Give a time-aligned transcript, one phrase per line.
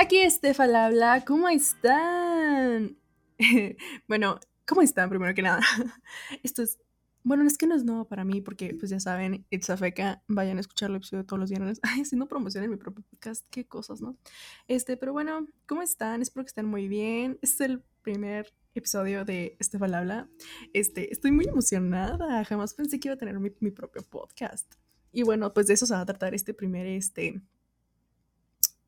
[0.00, 2.96] Aquí Estefa habla, ¿cómo están?
[4.06, 5.58] bueno, ¿cómo están primero que nada?
[6.44, 6.78] Esto es,
[7.24, 10.22] bueno, es que no es nuevo para mí porque pues ya saben, It's a Feca,
[10.28, 11.80] vayan a escuchar el episodio todos los viernes.
[11.82, 14.16] Ay, haciendo promoción en mi propio podcast, qué cosas, ¿no?
[14.68, 16.22] Este, pero bueno, ¿cómo están?
[16.22, 17.40] Espero que estén muy bien.
[17.42, 20.28] Este es el primer episodio de Estefa habla.
[20.74, 24.76] Este, estoy muy emocionada, jamás pensé que iba a tener mi, mi propio podcast.
[25.10, 27.42] Y bueno, pues de eso se va a tratar este primer, este,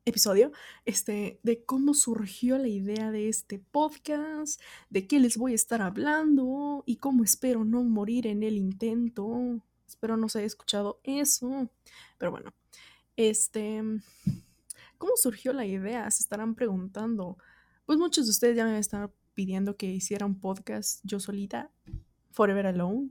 [0.05, 0.51] episodio,
[0.85, 5.81] este, de cómo surgió la idea de este podcast, de qué les voy a estar
[5.81, 9.61] hablando y cómo espero no morir en el intento.
[9.87, 11.69] Espero no se haya escuchado eso.
[12.17, 12.53] Pero bueno,
[13.15, 13.81] este,
[14.97, 16.09] ¿cómo surgió la idea?
[16.09, 17.37] Se estarán preguntando.
[17.85, 21.71] Pues muchos de ustedes ya me están pidiendo que hiciera un podcast yo solita,
[22.31, 23.09] Forever Alone.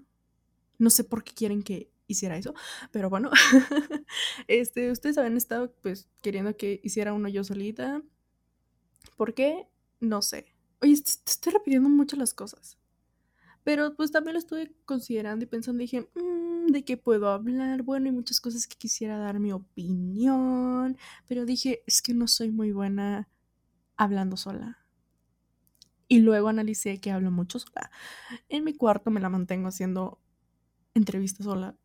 [0.79, 2.55] No sé por qué quieren que hiciera eso,
[2.93, 3.31] pero bueno,
[4.49, 8.03] este, ustedes habían estado pues queriendo que hiciera uno yo solita.
[9.17, 9.69] ¿Por qué?
[10.01, 10.55] No sé.
[10.83, 12.79] Oye, estoy repitiendo mucho las cosas.
[13.65, 17.83] Pero pues también lo estuve considerando y pensando, dije, mm, ¿de qué puedo hablar?
[17.83, 20.97] Bueno, hay muchas cosas que quisiera dar mi opinión,
[21.29, 23.29] pero dije, es que no soy muy buena
[23.97, 24.79] hablando sola.
[26.09, 27.91] Y luego analicé que hablo mucho sola.
[28.49, 30.21] En mi cuarto me la mantengo haciendo
[30.95, 31.77] entrevistas sola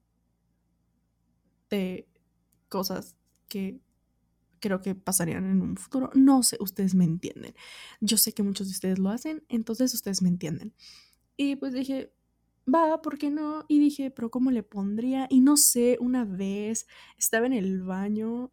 [1.70, 2.08] de
[2.70, 3.16] cosas
[3.48, 3.80] que
[4.60, 6.10] creo que pasarían en un futuro.
[6.16, 7.54] No sé, ustedes me entienden.
[8.02, 10.74] Yo sé que muchos de ustedes lo hacen, entonces ustedes me entienden.
[11.38, 12.12] Y pues dije,
[12.74, 13.66] va, ¿por qué no?
[13.68, 15.28] Y dije, pero ¿cómo le pondría?
[15.30, 18.52] Y no sé, una vez estaba en el baño.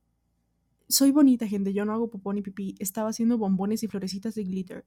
[0.88, 2.74] Soy bonita, gente, yo no hago popón ni pipí.
[2.78, 4.84] Estaba haciendo bombones y florecitas de glitter.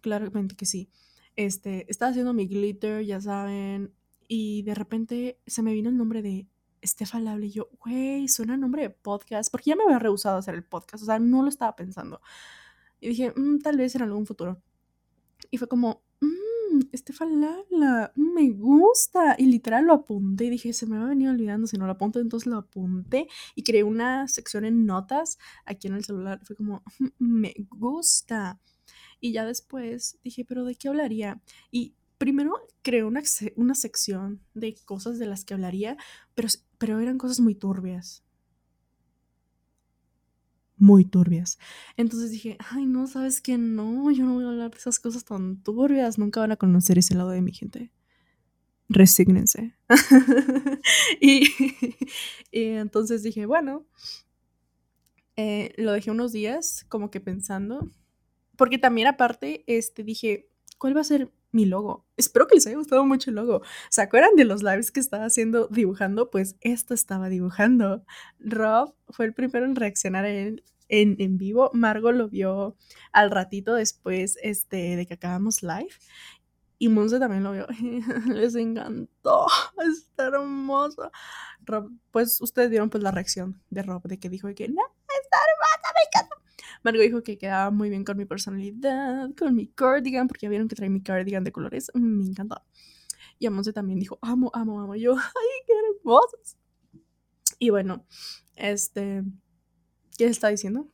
[0.00, 0.90] Claramente que sí.
[1.36, 3.92] Este, estaba haciendo mi glitter, ya saben.
[4.26, 6.46] Y de repente se me vino el nombre de
[6.82, 10.38] Estefa Lable y yo, güey, suena nombre de podcast, porque ya me había rehusado a
[10.40, 12.20] hacer el podcast, o sea, no lo estaba pensando.
[13.00, 14.62] Y dije, mm, tal vez en algún futuro.
[15.50, 16.80] Y fue como, mmm,
[17.40, 19.36] Labla, mm, me gusta.
[19.38, 21.92] Y literal lo apunté y dije, se me va a venir olvidando si no lo
[21.92, 26.40] apunto, entonces lo apunté y creé una sección en notas aquí en el celular.
[26.44, 26.82] Fue como,
[27.18, 28.60] me gusta.
[29.20, 31.40] Y ya después dije, pero ¿de qué hablaría?
[31.70, 33.22] Y primero creé una,
[33.56, 35.96] una sección de cosas de las que hablaría,
[36.34, 36.48] pero,
[36.80, 38.24] pero eran cosas muy turbias.
[40.78, 41.58] Muy turbias.
[41.98, 45.26] Entonces dije, ay, no, sabes que no, yo no voy a hablar de esas cosas
[45.26, 46.18] tan turbias.
[46.18, 47.92] Nunca van a conocer ese lado de mi gente.
[48.88, 49.76] Resígnense.
[51.20, 51.50] y,
[52.50, 53.84] entonces dije, bueno,
[55.36, 57.92] eh, lo dejé unos días como que pensando.
[58.56, 60.48] Porque también aparte, este, dije,
[60.78, 62.06] ¿cuál va a ser mi logo.
[62.16, 63.62] Espero que les haya gustado mucho el logo.
[63.90, 66.30] ¿Se acuerdan de los lives que estaba haciendo dibujando?
[66.30, 68.04] Pues esto estaba dibujando.
[68.38, 71.70] Rob fue el primero en reaccionar en, en, vivo.
[71.72, 72.76] Margo lo vio
[73.12, 75.90] al ratito después este, de que acabamos live.
[76.78, 77.66] Y Monse también lo vio.
[78.34, 79.46] Les encantó.
[79.78, 81.10] Está hermoso.
[81.60, 84.82] Rob, pues ustedes vieron pues la reacción de Rob de que dijo que no,
[85.22, 86.39] está hermosa, me encanta.
[86.82, 90.68] Margo dijo que quedaba muy bien con mi personalidad, con mi cardigan, porque ya vieron
[90.68, 91.90] que trae mi cardigan de colores.
[91.94, 92.64] Mm, me encanta.
[93.38, 94.94] Y Amonce también dijo, amo, amo, amo.
[94.96, 96.56] yo, ay, qué hermosos.
[97.58, 98.06] Y bueno,
[98.56, 99.22] este,
[100.16, 100.90] ¿qué está diciendo?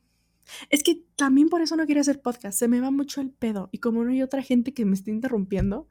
[0.69, 2.57] Es que también por eso no quería hacer podcast.
[2.57, 3.69] Se me va mucho el pedo.
[3.71, 5.89] Y como no hay otra gente que me esté interrumpiendo,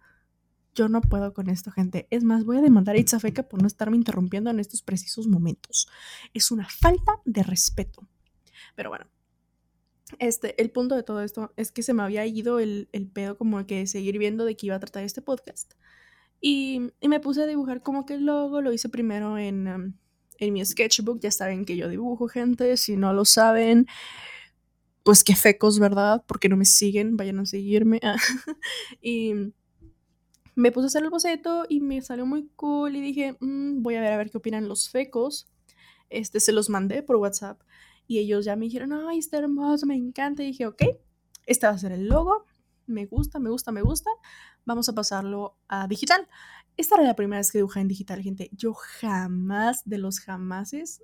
[0.75, 2.07] yo no puedo con esto, gente.
[2.11, 5.89] Es más, voy a demandar a Itzafeca por no estarme interrumpiendo en estos precisos momentos.
[6.35, 8.07] Es una falta de respeto.
[8.75, 9.07] Pero bueno,
[10.19, 13.37] este, el punto de todo esto es que se me había ido el, el pedo
[13.37, 15.75] como que seguir viendo de qué iba a tratar este podcast.
[16.41, 19.95] Y, y, me puse a dibujar como que el logo, lo hice primero en, um,
[20.39, 23.87] en mi sketchbook, ya saben que yo dibujo gente, si no lo saben,
[25.03, 26.25] pues qué fecos, ¿verdad?
[26.27, 28.01] Porque no me siguen, vayan a seguirme.
[29.01, 29.53] y
[30.55, 33.95] me puse a hacer el boceto y me salió muy cool y dije, mm, voy
[33.97, 35.49] a ver a ver qué opinan los fecos.
[36.11, 37.61] Este, se los mandé por WhatsApp
[38.07, 40.43] y ellos ya me dijeron, ay, está hermoso, me encanta.
[40.43, 40.83] Y dije, ok,
[41.47, 42.45] este va a ser el logo.
[42.87, 44.11] Me gusta, me gusta, me gusta.
[44.65, 46.29] Vamos a pasarlo a digital.
[46.77, 48.51] Esta era la primera vez que dibujaba en digital, gente.
[48.53, 51.03] Yo jamás, de los jamases,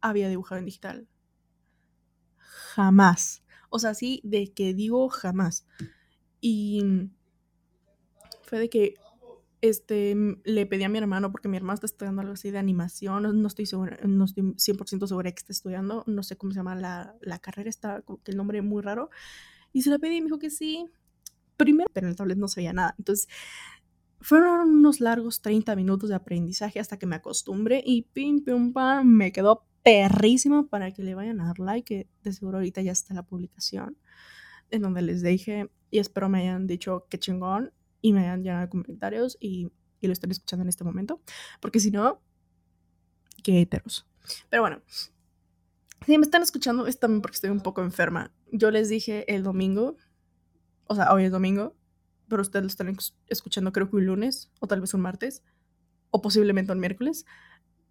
[0.00, 1.08] había dibujado en digital.
[2.36, 3.42] Jamás.
[3.70, 5.66] O sea, sí, de que digo jamás.
[6.40, 7.08] Y
[8.42, 8.94] fue de que
[9.68, 10.14] este,
[10.44, 13.48] le pedí a mi hermano, porque mi hermano está estudiando algo así de animación, no,
[13.48, 17.16] estoy segura, no estoy 100% segura que está estudiando, no sé cómo se llama la,
[17.22, 19.08] la carrera, está como que el nombre muy raro,
[19.72, 20.90] y se la pedí y me dijo que sí,
[21.56, 23.26] primero, pero en el tablet no se nada, entonces
[24.20, 29.06] fueron unos largos 30 minutos de aprendizaje hasta que me acostumbré y pim, pim, pam,
[29.06, 32.92] me quedó perrísimo para que le vayan a dar like, que de seguro ahorita ya
[32.92, 33.96] está la publicación,
[34.70, 37.72] en donde les dije, y espero me hayan dicho qué chingón,
[38.04, 39.72] y me hayan llenado comentarios, y,
[40.02, 41.22] y lo estén escuchando en este momento,
[41.58, 42.20] porque si no,
[43.42, 44.06] qué heteros.
[44.50, 44.82] Pero bueno,
[46.04, 48.30] si me están escuchando es también porque estoy un poco enferma.
[48.52, 49.96] Yo les dije el domingo,
[50.86, 51.74] o sea, hoy es domingo,
[52.28, 52.94] pero ustedes lo están
[53.28, 55.42] escuchando creo que un lunes, o tal vez un martes,
[56.10, 57.24] o posiblemente un miércoles.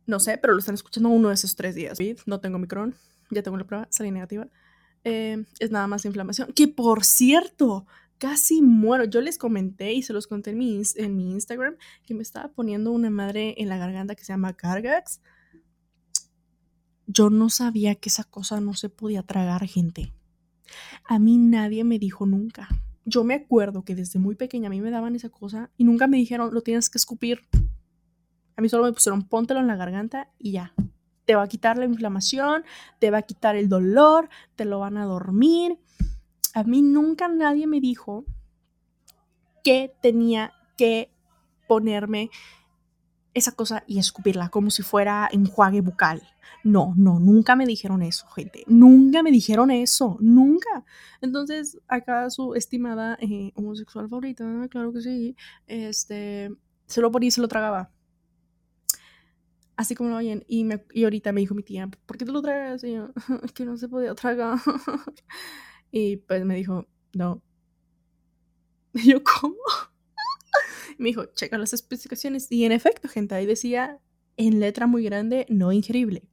[0.06, 1.98] No sé, pero lo están escuchando uno de esos tres días.
[2.28, 2.94] No tengo micrón,
[3.32, 4.48] ya tengo la prueba, salí negativa.
[5.06, 6.54] Eh, es nada más inflamación.
[6.54, 7.88] Que por cierto,
[8.18, 9.06] casi muero.
[9.06, 11.76] Yo les comenté y se los conté en mi, en mi Instagram
[12.06, 15.22] que me estaba poniendo una madre en la garganta que se llama Cargax.
[17.06, 20.14] Yo no sabía que esa cosa no se podía tragar, gente.
[21.06, 22.70] A mí nadie me dijo nunca.
[23.06, 26.08] Yo me acuerdo que desde muy pequeña a mí me daban esa cosa y nunca
[26.08, 27.42] me dijeron, lo tienes que escupir.
[28.56, 30.74] A mí solo me pusieron, póntelo en la garganta y ya.
[31.26, 32.64] Te va a quitar la inflamación,
[33.00, 35.78] te va a quitar el dolor, te lo van a dormir.
[36.54, 38.26] A mí nunca nadie me dijo
[39.64, 41.12] que tenía que
[41.68, 42.30] ponerme
[43.34, 46.22] esa cosa y escupirla como si fuera enjuague bucal.
[46.64, 48.64] No, no, nunca me dijeron eso, gente.
[48.68, 50.86] Nunca me dijeron eso, nunca.
[51.22, 55.36] Entonces, acá su estimada eh, homosexual favorita, claro que sí,
[55.68, 56.52] este,
[56.86, 57.92] se lo ponía y se lo tragaba
[59.76, 60.44] así como lo oyen.
[60.48, 62.84] Y, me, ahorita me dijo mi tía, ¿por qué te lo tragas?
[62.84, 63.10] Y yo,
[63.44, 64.60] es que no se podía tragar.
[65.96, 67.42] y pues me dijo, no.
[68.96, 69.56] Y yo, ¿cómo?
[70.98, 72.52] me dijo, checa las especificaciones.
[72.52, 74.00] Y en efecto, gente, ahí decía
[74.36, 76.24] en letra muy grande, no ingerible.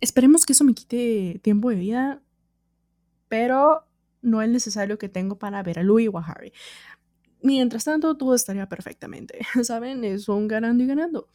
[0.00, 2.22] Esperemos que eso me quite tiempo de vida,
[3.28, 3.86] pero
[4.22, 6.34] no es necesario que tengo para ver a Louis o a.
[7.42, 10.02] Mientras tanto, todo estaría perfectamente, ¿saben?
[10.04, 11.28] Es un ganando y ganando.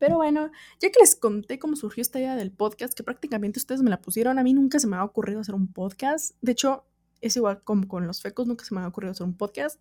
[0.00, 0.50] Pero bueno,
[0.80, 4.00] ya que les conté cómo surgió esta idea del podcast, que prácticamente ustedes me la
[4.00, 6.34] pusieron, a mí nunca se me ha ocurrido hacer un podcast.
[6.40, 6.86] De hecho,
[7.20, 9.78] es igual como con los fecos, nunca se me ha ocurrido hacer un podcast.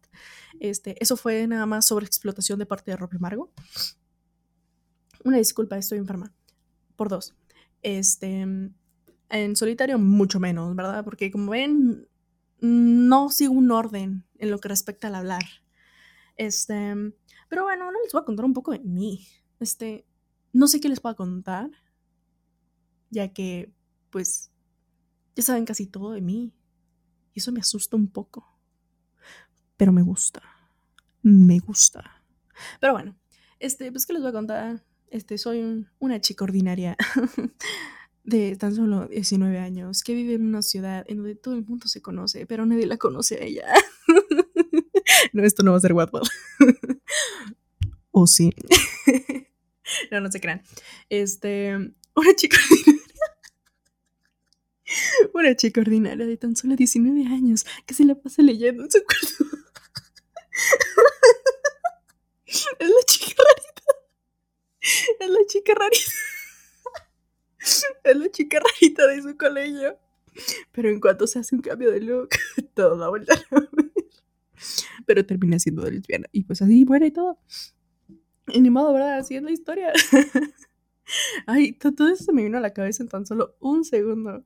[0.59, 3.49] Este, eso fue nada más sobre explotación de parte de Rob Margo.
[5.23, 6.33] Una disculpa, estoy enferma.
[6.97, 7.33] Por dos.
[7.81, 11.05] Este, en solitario mucho menos, ¿verdad?
[11.05, 12.09] Porque como ven,
[12.59, 15.43] no sigo un orden en lo que respecta al hablar.
[16.35, 16.93] Este,
[17.47, 19.25] pero bueno, ahora les voy a contar un poco de mí.
[19.61, 20.05] Este,
[20.53, 21.69] no sé qué les puedo contar,
[23.09, 23.71] ya que,
[24.09, 24.51] pues,
[25.35, 26.53] ya saben casi todo de mí.
[27.33, 28.45] Y eso me asusta un poco.
[29.77, 30.41] Pero me gusta.
[31.21, 32.23] Me gusta.
[32.79, 33.15] Pero bueno,
[33.59, 34.83] este, pues, ¿qué les voy a contar?
[35.09, 36.97] Este, soy una chica ordinaria.
[38.29, 41.87] de tan solo 19 años que vive en una ciudad en donde todo el mundo
[41.87, 43.65] se conoce, pero nadie la conoce a ella.
[45.33, 46.21] no, esto no va a ser guapo.
[48.11, 48.51] o sí.
[50.11, 50.61] no, no se crean.
[51.09, 51.75] Este,
[52.15, 53.03] una chica ordinaria.
[55.33, 59.03] Una chica ordinaria de tan solo 19 años que se la pasa leyendo en su
[59.03, 59.45] cuarto.
[62.45, 63.83] es la chica rarita.
[65.19, 66.11] Es la chica rarita.
[68.03, 69.99] es la chica rarita de su colegio.
[70.71, 72.29] Pero en cuanto se hace un cambio de look,
[72.73, 73.43] todo vuelta a
[75.05, 76.27] Pero termina siendo lesbiana.
[76.31, 77.39] Y pues así muere y todo.
[78.53, 79.17] Y ni modo, ¿verdad?
[79.17, 79.91] Así es la historia.
[81.45, 84.43] Ay, todo eso me vino a la cabeza en tan solo un segundo.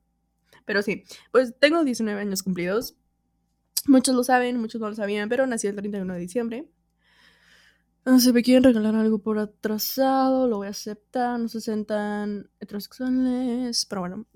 [0.65, 2.95] Pero sí, pues tengo 19 años cumplidos.
[3.85, 6.69] Muchos lo saben, muchos no lo sabían, pero nací el 31 de diciembre.
[8.05, 12.49] No sé, me quieren regalar algo por atrasado, lo voy a aceptar, no se sentan
[12.59, 14.27] heterosexuales, pero bueno,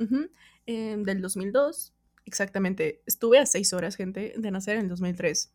[0.66, 1.94] em, del 2002,
[2.24, 5.54] exactamente, estuve a seis horas, gente, de nacer en el 2003.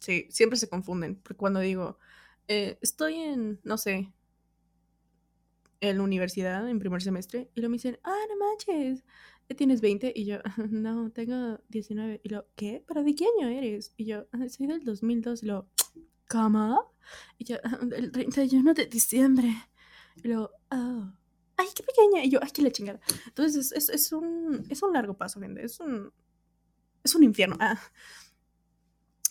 [0.00, 1.98] Sí, siempre se confunden, porque cuando digo,
[2.48, 4.12] eh, estoy en, no sé,
[5.80, 9.04] en la universidad, en primer semestre, y lo me dicen, ah, no manches,
[9.56, 10.38] tienes 20, y yo,
[10.70, 12.82] no, tengo 19, y lo, ¿qué?
[12.86, 13.92] ¿Para de qué año eres?
[13.96, 15.68] Y yo, ah, soy del 2002, y lo,
[16.28, 16.94] ¿cómo?
[17.38, 17.56] Y yo,
[17.96, 19.52] el 31 de diciembre.
[20.22, 21.12] Y luego, oh,
[21.56, 22.24] ay, qué pequeña.
[22.24, 23.00] Y yo, ay, qué la chingada.
[23.26, 25.64] Entonces, es, es, un, es un largo paso, gente.
[25.64, 26.12] Es un,
[27.02, 27.56] es un infierno.
[27.60, 27.78] Ah.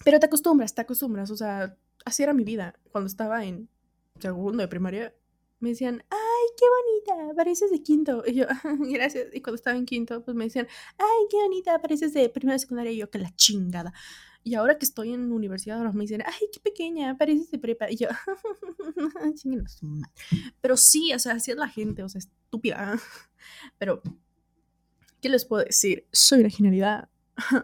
[0.03, 1.31] Pero te acostumbras, te acostumbras.
[1.31, 2.75] O sea, así era mi vida.
[2.91, 3.69] Cuando estaba en
[4.19, 5.15] segundo de primaria,
[5.59, 8.23] me decían, ay, qué bonita, pareces de quinto.
[8.25, 8.45] Y yo,
[8.91, 9.33] gracias.
[9.33, 10.67] Y cuando estaba en quinto, pues me decían,
[10.97, 12.91] ay, qué bonita, pareces de primera secundaria.
[12.91, 13.93] Y yo, que la chingada.
[14.43, 17.89] Y ahora que estoy en universidad, ahora me dicen, ay, qué pequeña, pareces de prepa.
[17.89, 18.09] Y yo,
[20.61, 22.99] Pero sí, o sea, así es la gente, o sea, estúpida.
[23.77, 24.01] Pero,
[25.21, 26.07] ¿qué les puedo decir?
[26.11, 27.09] Soy una genialidad.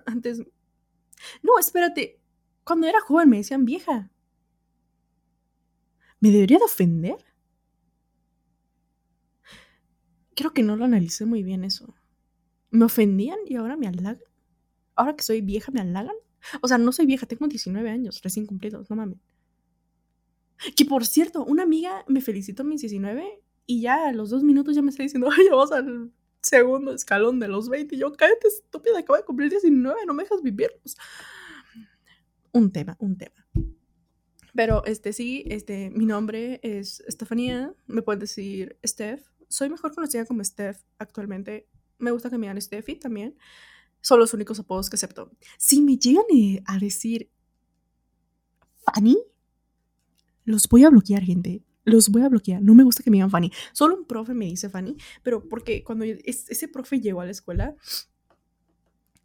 [0.05, 0.41] Antes.
[1.41, 2.21] No, espérate.
[2.63, 4.09] Cuando era joven me decían vieja.
[6.19, 7.17] ¿Me debería de ofender?
[10.39, 11.93] creo que no lo analicé muy bien eso.
[12.71, 14.23] Me ofendían y ahora me halagan.
[14.95, 16.15] Ahora que soy vieja, me halagan.
[16.61, 19.17] O sea, no soy vieja, tengo 19 años, recién cumplidos, no mames.
[20.77, 24.43] Que por cierto, una amiga me felicitó a mis 19 y ya a los dos
[24.43, 27.95] minutos ya me está diciendo, ay, vamos al segundo escalón de los 20.
[27.95, 30.71] Y yo, cállate, estúpida, acabo de cumplir 19, no me dejas vivir.
[30.81, 30.95] Pues,
[32.53, 33.45] un tema, un tema.
[34.53, 39.25] Pero este sí, este, mi nombre es Estefanía, me puedes decir Steph.
[39.47, 41.67] Soy mejor conocida como Steph actualmente.
[41.97, 43.37] Me gusta que me digan Steffi también.
[44.01, 45.31] Son los únicos apodos que acepto.
[45.57, 47.29] Si me llegan eh, a decir
[48.85, 49.17] Fanny,
[50.45, 51.63] los voy a bloquear, gente.
[51.83, 52.61] Los voy a bloquear.
[52.61, 53.51] No me gusta que me digan Fanny.
[53.73, 57.75] Solo un profe me dice Fanny, pero porque cuando ese profe llegó a la escuela,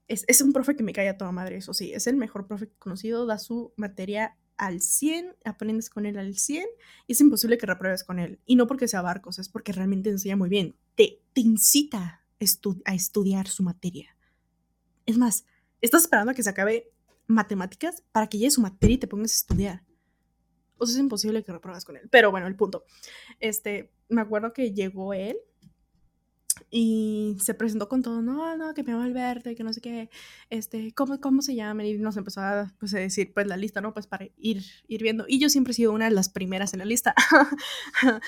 [0.08, 1.92] es, es, un profe que me cae a toda madre, eso sí.
[1.92, 6.66] Es el mejor profe conocido, da su materia al 100, aprendes con él al 100,
[7.06, 8.40] y es imposible que repruebes con él.
[8.46, 10.76] Y no porque sea barcos, es porque realmente enseña muy bien.
[10.94, 12.24] Te, te incita
[12.84, 14.16] a estudiar su materia.
[15.06, 15.44] Es más,
[15.80, 16.90] estás esperando a que se acabe
[17.26, 19.84] matemáticas para que llegue su materia y te pongas a estudiar.
[20.76, 22.08] O sea, es imposible que repruebas con él.
[22.10, 22.84] Pero bueno, el punto.
[23.40, 25.36] Este, me acuerdo que llegó él
[26.76, 30.10] y se presentó con todo, no, no, que me llamo Alberto que no sé qué,
[30.50, 31.84] este, ¿cómo, cómo se llama?
[31.84, 33.94] Y nos empezó a, pues, decir, pues, la lista, ¿no?
[33.94, 35.24] Pues para ir, ir viendo.
[35.28, 37.14] Y yo siempre he sido una de las primeras en la lista.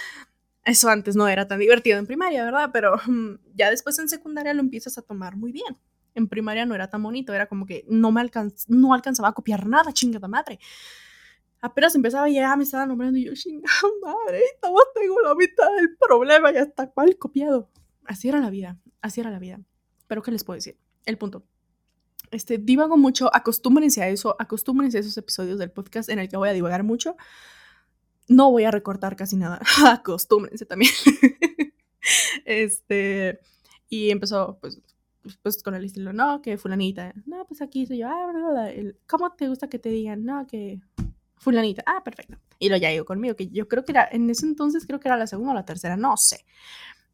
[0.64, 2.70] Eso antes no era tan divertido en primaria, ¿verdad?
[2.72, 5.76] Pero mm, ya después en secundaria lo empiezas a tomar muy bien.
[6.14, 9.32] En primaria no era tan bonito, era como que no me alcanz no alcanzaba a
[9.32, 10.60] copiar nada, chingada madre.
[11.60, 15.68] Apenas empezaba y ya me estaba nombrando y yo, chingada madre, estaba tengo la mitad
[15.74, 17.68] del problema, ya está mal copiado.
[18.08, 19.60] Así era la vida, así era la vida.
[20.06, 20.78] Pero ¿qué les puedo decir?
[21.04, 21.44] El punto.
[22.30, 26.36] Este, divago mucho, acostúmbrense a eso, acostúmbrense a esos episodios del podcast en el que
[26.36, 27.16] voy a divagar mucho
[28.28, 29.60] no voy a recortar casi nada.
[29.86, 30.92] Acostúmbrense también.
[32.44, 33.40] este,
[33.88, 34.80] y empezó, pues,
[35.42, 39.32] pues con el estilo, no, que fulanita, no, pues aquí soy yo, ah, verdad, ¿cómo
[39.32, 40.24] te gusta que te digan?
[40.24, 40.80] No, que
[41.36, 42.38] fulanita, ah, perfecto.
[42.58, 45.16] Y lo ya conmigo, que yo creo que era, en ese entonces creo que era
[45.16, 46.44] la segunda o la tercera, no sé.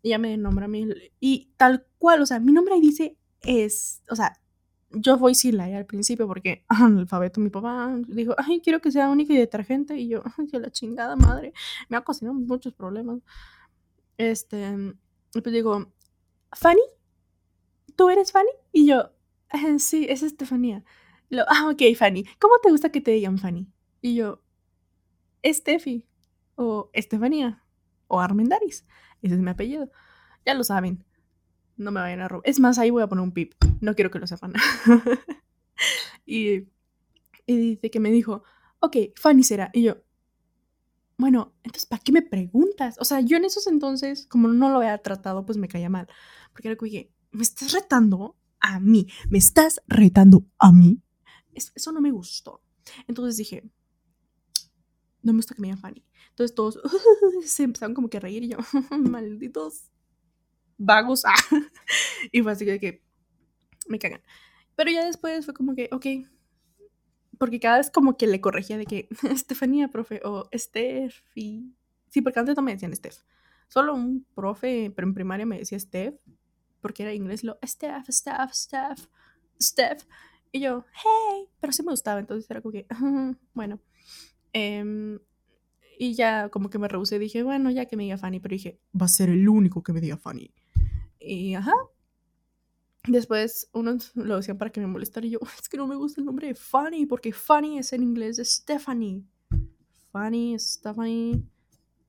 [0.03, 0.89] Ya me nombra a mí,
[1.21, 4.33] y tal cual, o sea, mi nombre ahí dice es, o sea,
[4.91, 8.91] yo voy sin la al principio porque el alfabeto mi papá dijo, ay, quiero que
[8.91, 9.97] sea única y detergente.
[9.97, 11.53] Y yo, ay, la chingada madre.
[11.89, 13.21] Me ha cocinado muchos problemas.
[14.19, 14.95] Este,
[15.33, 15.93] pues digo,
[16.53, 16.83] ¿Fanny?
[17.97, 18.51] ¿Tú eres Fanny?
[18.73, 19.11] Y yo,
[19.53, 20.85] eh, sí, es Estefanía.
[21.29, 22.25] Lo, ah, ok, Fanny.
[22.39, 23.67] ¿Cómo te gusta que te digan Fanny?
[24.01, 24.43] Y yo,
[25.43, 26.07] Estefi.
[26.57, 27.65] O Estefanía.
[28.09, 28.85] O Armendaris.
[29.23, 29.91] Ese es mi apellido.
[30.45, 31.05] Ya lo saben.
[31.77, 32.43] No me vayan a robar.
[32.49, 33.55] Es más, ahí voy a poner un pip.
[33.81, 34.53] No quiero que lo sepan.
[36.27, 36.69] y,
[37.47, 38.43] y dice que me dijo,
[38.81, 39.71] ok, Fanny será.
[39.73, 39.97] Y yo,
[41.17, 42.97] bueno, entonces, ¿para qué me preguntas?
[42.99, 46.09] O sea, yo en esos entonces, como no lo había tratado, pues me caía mal.
[46.53, 49.07] Porque era que, ¿me estás retando a mí?
[49.31, 51.01] ¿Me estás retando a mí?
[51.55, 52.63] eso no me gustó.
[53.07, 53.63] Entonces dije,
[55.23, 56.05] no me gusta que me digan Fanny.
[56.31, 56.79] Entonces todos
[57.45, 58.59] se empezaron como que a reír y yo,
[58.99, 59.91] malditos
[60.79, 61.25] vagos.
[61.25, 61.35] Ah.
[62.33, 63.03] y fue así que
[63.89, 64.23] me cagan.
[64.77, 66.07] Pero ya después fue como que, ok.
[67.39, 71.75] Porque cada vez como que le corregía de que Estefanía, profe, o Steffi.
[72.09, 73.19] Sí, porque antes no me decían Steph.
[73.69, 76.21] Solo un profe, pero en primaria me decía Steph,
[76.81, 79.07] porque era inglés, lo Steph, Steph, Steph,
[79.61, 80.05] Steph.
[80.53, 82.87] Y yo, hey, pero sí me gustaba, entonces era como que,
[83.55, 83.81] bueno.
[84.53, 85.19] Em,
[85.99, 88.81] y ya como que me rehusé, dije, bueno, ya que me diga Fanny, pero dije,
[88.99, 90.53] va a ser el único que me diga Fanny.
[91.21, 91.73] Y ajá.
[93.07, 96.21] Después unos lo decían para que me molestara y yo, es que no me gusta
[96.21, 99.25] el nombre de Fanny, porque Fanny es en inglés Stephanie.
[100.11, 101.43] Fanny, Stephanie,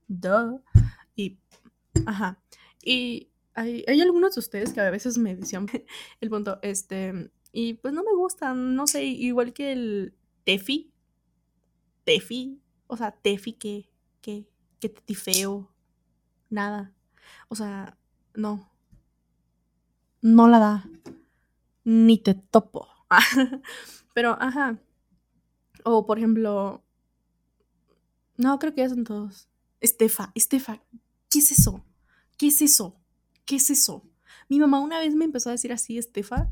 [0.07, 0.61] duh.
[1.15, 1.37] Y,
[2.05, 2.41] ajá.
[2.83, 5.67] Y hay, hay algunos de ustedes que a veces me decían
[6.21, 10.92] el punto, este, y pues no me gustan, no sé, igual que el Tefi.
[12.03, 13.89] Tefi, o sea, Tefi que,
[14.21, 14.45] que,
[14.79, 15.69] te feo,
[16.49, 16.93] nada.
[17.47, 17.97] O sea,
[18.33, 18.69] no,
[20.21, 20.89] no la da.
[21.83, 22.87] Ni te topo.
[24.13, 24.79] Pero, ajá.
[25.83, 26.83] O, por ejemplo.
[28.37, 29.47] No, creo que ya son todos.
[29.79, 30.81] Estefa, Estefa,
[31.29, 31.83] ¿qué es eso?
[32.37, 32.95] ¿Qué es eso?
[33.45, 34.03] ¿Qué es eso?
[34.47, 36.49] Mi mamá una vez me empezó a decir así, Estefa,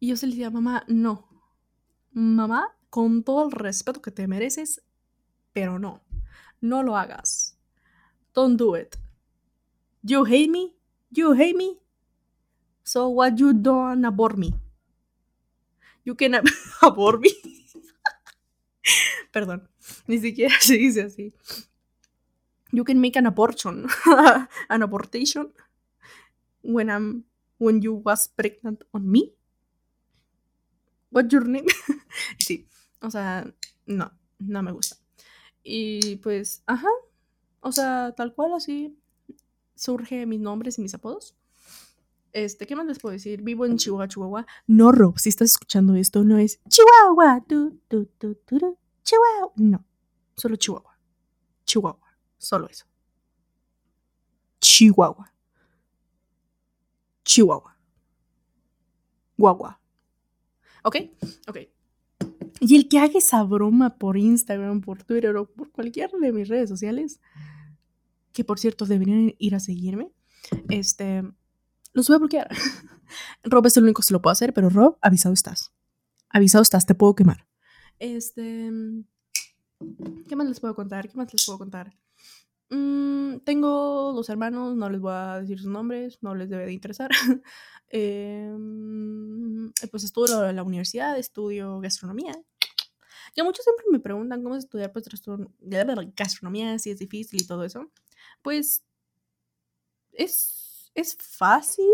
[0.00, 1.28] y yo se le decía, mamá, no.
[2.12, 4.82] Mamá, con todo el respeto que te mereces,
[5.52, 6.02] pero no.
[6.60, 7.56] No lo hagas.
[8.34, 8.96] Don't do it.
[10.02, 10.74] You hate me?
[11.10, 11.78] You hate me?
[12.82, 14.54] So what you done abort me?
[16.04, 16.34] You can
[16.82, 17.30] abort me.
[19.30, 19.68] Perdón,
[20.06, 21.32] ni siquiera se dice así.
[22.72, 23.86] You can make an abortion.
[24.68, 25.52] an abortation.
[26.62, 27.24] when I'm
[27.58, 29.32] when you was pregnant on me.
[31.10, 31.66] What's your name?
[32.38, 32.67] sí,
[33.00, 33.52] o sea,
[33.86, 34.96] no, no me gusta.
[35.62, 36.88] Y pues, ajá,
[37.60, 38.98] o sea, tal cual así
[39.74, 41.36] surge mis nombres y mis apodos.
[42.32, 43.42] Este, ¿qué más les puedo decir?
[43.42, 44.46] Vivo en Chihuahua, Chihuahua.
[44.66, 49.52] No, Rob, si estás escuchando esto, no es Chihuahua, tu, tu, tu, tu, Chihuahua.
[49.56, 49.84] No,
[50.36, 50.98] solo Chihuahua.
[51.64, 52.86] Chihuahua, solo eso.
[54.60, 55.32] Chihuahua.
[57.24, 57.76] Chihuahua.
[59.36, 59.80] Guagua.
[60.82, 60.96] ¿Ok?
[61.46, 61.58] Ok.
[62.60, 66.48] Y el que haga esa broma por Instagram, por Twitter o por cualquier de mis
[66.48, 67.20] redes sociales,
[68.32, 70.12] que por cierto deberían ir a seguirme,
[70.68, 71.22] este,
[71.92, 72.48] los voy a bloquear.
[73.42, 75.72] Rob es el único que se lo puede hacer, pero Rob, avisado estás.
[76.30, 77.46] Avisado estás, te puedo quemar.
[77.98, 78.70] Este,
[80.28, 81.08] ¿qué más les puedo contar?
[81.08, 81.96] ¿Qué más les puedo contar?
[82.70, 86.72] Mm, tengo dos hermanos, no les voy a decir sus nombres, no les debe de
[86.72, 87.10] interesar.
[87.90, 92.34] Em, pues estudio en la universidad, estudio gastronomía.
[93.38, 95.04] Que muchos siempre me preguntan cómo es estudiar pues,
[96.16, 97.88] gastronomía, si es difícil y todo eso.
[98.42, 98.82] Pues
[100.10, 101.84] es, es fácil,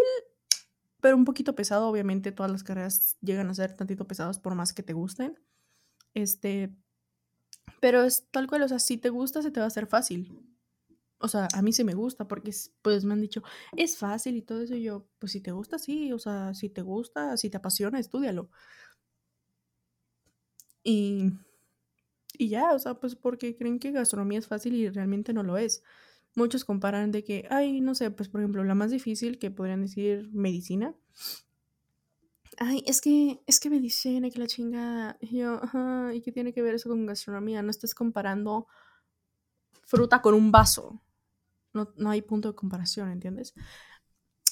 [1.03, 1.87] pero un poquito pesado.
[1.87, 5.39] Obviamente todas las carreras llegan a ser tantito pesadas por más que te gusten.
[6.15, 6.75] Este,
[7.79, 10.55] pero es tal cual, o sea, si te gusta se te va a hacer fácil
[11.25, 13.43] o sea, a mí sí me gusta porque pues me han dicho,
[13.77, 14.75] es fácil y todo eso.
[14.75, 17.99] Y yo, pues si te gusta, sí, o sea, si te gusta, si te apasiona,
[17.99, 18.51] estudialo.
[20.85, 21.33] Y,
[22.39, 25.57] y ya, o sea, pues porque creen que gastronomía es fácil y realmente no lo
[25.57, 25.83] es.
[26.37, 29.83] Muchos comparan de que, ay, no sé, pues por ejemplo, la más difícil que podrían
[29.83, 30.95] decir medicina.
[32.59, 35.17] Ay, es que, es que medicina, que la chinga.
[35.21, 37.63] Y yo, ajá, ¿y qué tiene que ver eso con gastronomía?
[37.63, 38.67] No estés comparando
[39.87, 41.01] fruta con un vaso.
[41.73, 43.55] No, hay punto de comparación, ¿entiendes?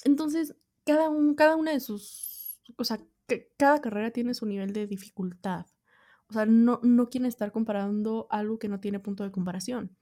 [0.05, 2.99] Entonces, cada, un, cada una de sus, o sea,
[3.57, 5.67] cada carrera tiene su nivel de dificultad.
[6.33, 9.95] O sea, no, no quieren estar comparando algo que no tiene punto de comparación.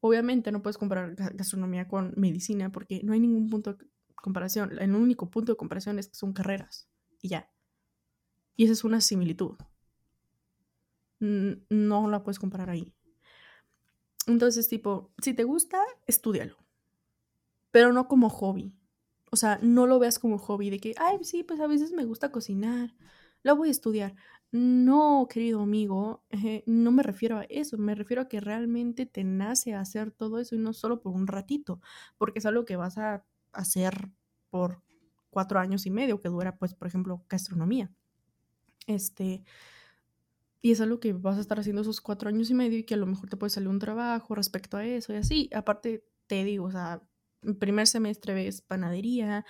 [0.00, 4.78] Obviamente no puedes comparar gastronomía con medicina porque no hay ningún punto de comparación.
[4.78, 6.90] El único punto de comparación es que son carreras
[7.22, 7.50] y ya.
[8.56, 9.56] Y esa es una similitud.
[11.18, 12.92] No la puedes comparar ahí.
[14.26, 16.58] Entonces, tipo, si te gusta, estudialo.
[17.70, 18.74] Pero no como hobby.
[19.30, 22.04] O sea, no lo veas como hobby de que, ay, sí, pues a veces me
[22.04, 22.94] gusta cocinar.
[23.42, 24.14] Lo voy a estudiar.
[24.52, 26.24] No, querido amigo,
[26.66, 30.56] no me refiero a eso, me refiero a que realmente te nace hacer todo eso
[30.56, 31.80] y no solo por un ratito,
[32.18, 34.10] porque es algo que vas a hacer
[34.50, 34.82] por
[35.30, 37.92] cuatro años y medio, que dura, pues, por ejemplo, gastronomía.
[38.86, 39.44] Este,
[40.62, 42.94] y es algo que vas a estar haciendo esos cuatro años y medio y que
[42.94, 45.50] a lo mejor te puede salir un trabajo respecto a eso y así.
[45.54, 47.02] Aparte, te digo, o sea,
[47.58, 49.46] primer semestre ves panadería,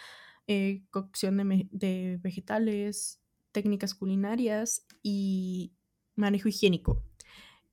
[0.46, 3.19] eh, cocción de, vegetales,
[3.52, 5.72] técnicas culinarias y
[6.14, 7.02] manejo higiénico.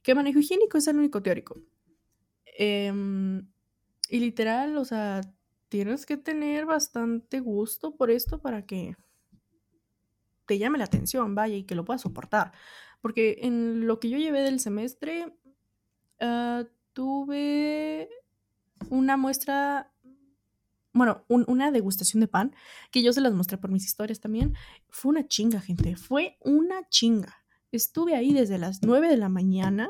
[0.01, 1.61] ¿Qué manejo higiénico es el único teórico?
[2.57, 3.47] Em,
[4.09, 5.21] y literal, o sea,
[5.69, 8.95] tienes que tener bastante gusto por esto para que
[10.45, 12.53] te llame la atención, vaya, y que lo puedas soportar.
[13.01, 15.35] Porque en lo que yo llevé del semestre,
[16.19, 16.63] ah,
[16.93, 18.09] tuve
[18.89, 19.91] una muestra,
[20.97, 22.55] bueno, una degustación de pan,
[22.91, 24.55] que yo se las mostré por mis historias también.
[24.89, 27.43] Fue una chinga, gente, fue una chinga.
[27.71, 29.89] Estuve ahí desde las 9 de la mañana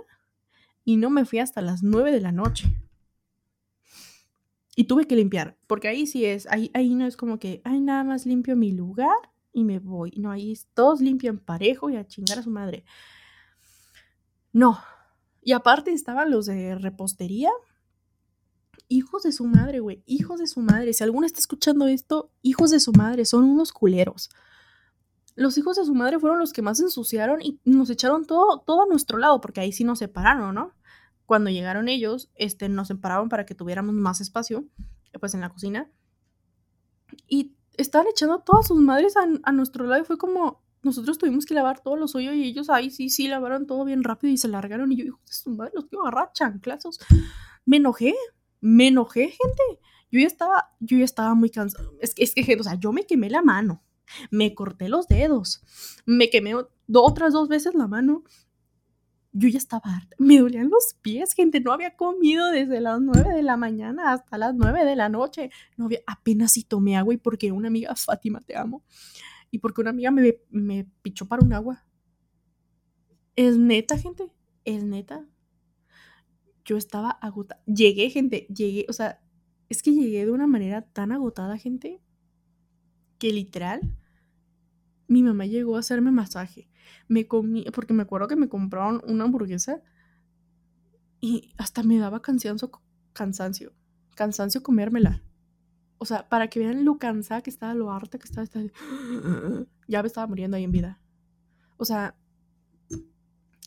[0.84, 2.72] y no me fui hasta las 9 de la noche.
[4.76, 7.80] Y tuve que limpiar, porque ahí sí es, ahí, ahí no es como que, ay,
[7.80, 9.18] nada más limpio mi lugar
[9.52, 10.12] y me voy.
[10.18, 12.86] No, ahí todos limpian parejo y a chingar a su madre.
[14.54, 14.80] No.
[15.42, 17.50] Y aparte estaban los de repostería.
[18.90, 20.04] Hijos de su madre, güey.
[20.06, 20.94] Hijos de su madre.
[20.94, 23.26] Si alguno está escuchando esto, hijos de su madre.
[23.26, 24.30] Son unos culeros.
[25.36, 28.84] Los hijos de su madre fueron los que más ensuciaron y nos echaron todo, todo
[28.84, 30.74] a nuestro lado, porque ahí sí nos separaron, ¿no?
[31.28, 34.66] Cuando llegaron ellos, este, nos separaron para que tuviéramos más espacio,
[35.20, 35.92] pues en la cocina.
[37.28, 41.54] Y estaban echando todas sus madres a, nuestro lado y fue como, nosotros tuvimos que
[41.54, 44.48] lavar todos los hoyos y ellos ahí sí, sí, lavaron todo bien rápido y se
[44.48, 47.00] largaron y yo, hijo de su madre, los quiero agarrar chanclazos.
[47.66, 48.16] Me enojé,
[48.62, 49.80] me enojé, gente.
[50.12, 51.94] Yo ya estaba, yo ya estaba muy cansado.
[52.02, 53.84] Es que, es que, o sea, yo me quemé la mano,
[54.32, 55.64] me corté los dedos,
[56.06, 56.54] me quemé
[56.94, 58.24] otras dos veces la mano
[59.38, 60.16] yo ya estaba harta.
[60.20, 61.60] Me dolían los pies, gente.
[61.60, 65.52] No había comido desde las 9 de la mañana hasta las 9 de la noche.
[65.78, 68.84] No había, apenas si tomé agua y porque una amiga, Fátima, te amo.
[69.52, 71.86] Y porque una amiga me, me pichó para un agua.
[73.36, 74.32] Es neta, gente.
[74.66, 75.26] Es neta.
[76.68, 77.64] Yo estaba agotada.
[77.66, 78.46] Llegué, gente.
[78.54, 79.22] Llegué, o sea,
[79.70, 82.02] es que llegué de una manera tan agotada, gente.
[83.18, 83.82] que literal,
[85.08, 86.70] mi mamá llegó a hacerme masaje.
[87.08, 89.82] Me comí, porque me acuerdo que me compraron una hamburguesa
[91.20, 92.70] y hasta me daba cansancio,
[93.14, 93.74] cansancio,
[94.16, 95.24] cansancio comérmela.
[95.98, 98.66] O sea, para que vean lo cansada que estaba, lo harta que estaba, estaba
[99.88, 101.02] ya me estaba muriendo ahí en vida.
[101.78, 102.16] O sea,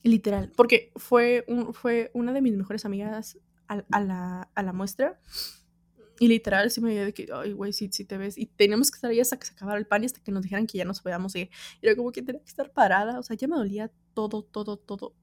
[0.03, 5.21] literal, porque fue, un, fue una de mis mejores amigas a, la, a la muestra.
[6.19, 8.37] Y literal, sí me dio de que, ay, güey, sí, sí te ves.
[8.37, 10.43] Y teníamos que estar ahí hasta que se acabara el pan y hasta que nos
[10.43, 11.49] dijeran que ya nos podíamos ir.
[11.81, 13.19] Y era como que tenía que estar parada.
[13.19, 15.15] O sea, ya me dolía todo, todo, todo.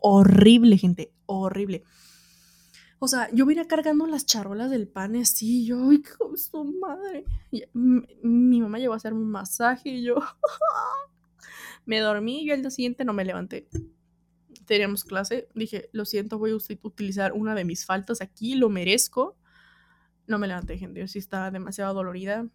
[0.00, 1.12] Horrible, gente.
[1.26, 1.82] Horrible.
[2.98, 7.24] O sea, yo venía cargando las charolas del pan así, yo, ay, qué su madre.
[7.82, 10.16] mi mamá llegó a hacerme un masaje y yo
[11.84, 13.68] me dormí y al día siguiente no me levanté.
[14.66, 19.36] Teníamos clase, dije, lo siento, voy a utilizar una de mis faltas aquí, lo merezco.
[20.26, 22.48] No me levanté, gente, yo sí estaba demasiado dolorida,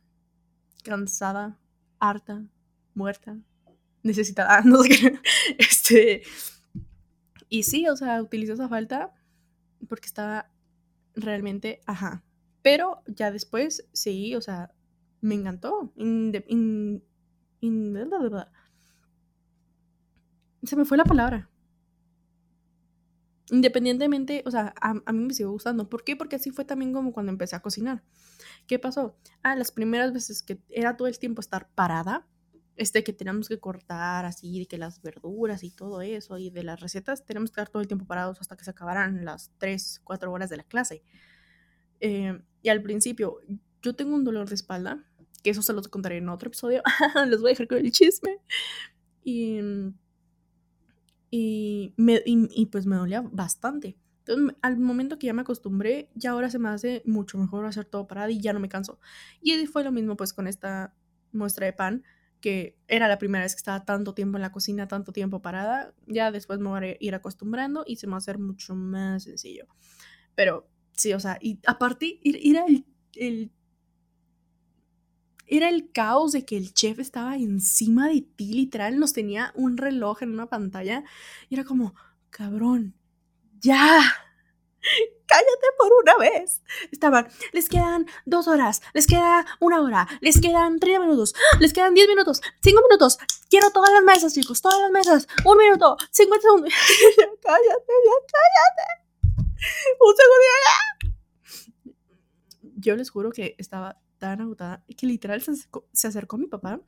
[0.83, 1.57] cansada,
[1.99, 2.43] harta,
[2.93, 3.37] muerta,
[4.03, 5.19] necesitada, no sé.
[5.57, 6.23] Este,
[7.49, 9.13] y sí, o sea, utilicé esa falta
[9.87, 10.49] porque estaba
[11.15, 12.23] realmente, ajá.
[12.61, 14.73] Pero ya después, sí, o sea,
[15.21, 15.91] me encantó.
[20.63, 21.49] Se me fue la palabra.
[23.51, 25.89] Independientemente, o sea, a, mí me sigue gustando.
[25.89, 26.15] ¿Por qué?
[26.15, 28.01] Porque así fue también como cuando empecé a cocinar.
[28.65, 29.17] ¿Qué pasó?
[29.43, 32.27] Ah, las primeras veces que era todo el tiempo estar parada,
[32.77, 36.79] este que tenemos que cortar así, que las verduras y todo eso, y de las
[36.79, 40.31] recetas, tenemos que estar todo el tiempo parados hasta que se acabaran las 3, 4
[40.31, 41.03] horas de la clase.
[41.99, 43.39] Eh, y al principio,
[43.81, 45.05] yo tengo un dolor de espalda,
[45.43, 46.83] que eso se los contaré en otro episodio,
[47.27, 48.37] les voy a dejar con el chisme.
[49.23, 49.59] Y,
[51.31, 53.97] y, me, y, pues me dolía bastante.
[54.19, 57.85] Entonces, al momento que ya me acostumbré, ya ahora se me hace mucho mejor hacer
[57.85, 58.99] todo parado y ya no me canso.
[59.41, 60.93] Y fue lo mismo pues con esta
[61.31, 62.03] muestra de pan
[62.41, 65.93] que era la primera vez que estaba tanto tiempo en la cocina, tanto tiempo parada,
[66.07, 69.23] ya después me voy a ir acostumbrando y se me va a hacer mucho más
[69.23, 69.67] sencillo.
[70.35, 73.51] Pero sí, o sea, y aparte era el, el
[75.51, 79.77] era el caos de que el chef estaba encima de ti, literal, nos tenía un
[79.77, 81.03] reloj en una pantalla
[81.49, 81.93] y era como,
[82.29, 82.95] cabrón,
[83.59, 84.01] ya,
[85.27, 86.61] cállate por una vez.
[86.91, 91.93] Estaban, les quedan dos horas, les queda una hora, les quedan 30 minutos, les quedan
[91.93, 93.17] 10 minutos, 5 minutos.
[93.49, 95.27] Quiero todas las mesas, chicos, todas las mesas.
[95.43, 96.73] Un minuto, 50 segundos.
[97.17, 98.87] ya cállate, ya cállate.
[99.99, 101.11] Un segundo ya.
[102.77, 106.45] Yo les juro que estaba tan agotada que literal se acercó, se acercó a mi
[106.45, 106.79] papá